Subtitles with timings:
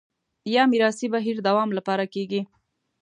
[0.53, 2.41] یا میراثي بهیر دوام لپاره کېږي